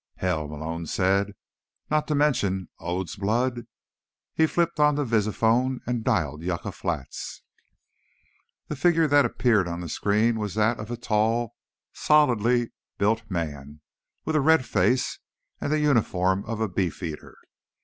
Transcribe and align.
"Hell," 0.15 0.47
Malone 0.47 0.87
said. 0.87 1.33
"Not 1.91 2.07
to 2.07 2.15
mention 2.15 2.69
od's 2.79 3.15
blood." 3.17 3.67
He 4.33 4.47
flipped 4.47 4.79
on 4.79 4.95
the 4.95 5.05
visiphone 5.05 5.77
and 5.85 6.03
dialed 6.03 6.41
Yucca 6.41 6.71
Flats. 6.71 7.43
The 8.67 8.75
figure 8.75 9.07
that 9.07 9.25
appeared 9.25 9.67
on 9.67 9.79
the 9.81 9.87
screen 9.89 10.39
was 10.39 10.55
that 10.55 10.79
of 10.79 10.89
a 10.89 10.97
tall, 10.97 11.53
solidly 11.93 12.71
built 12.97 13.21
man 13.29 13.81
with 14.25 14.35
a 14.35 14.41
red 14.41 14.65
face 14.65 15.19
and 15.59 15.71
the 15.71 15.79
uniform 15.79 16.45
of 16.45 16.61
a 16.61 16.67
Beefeater. 16.67 17.37